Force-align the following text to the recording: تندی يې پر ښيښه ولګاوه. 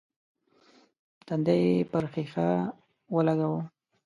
تندی 1.25 1.57
يې 1.67 1.75
پر 1.91 2.03
ښيښه 2.13 2.47
ولګاوه. 3.15 3.61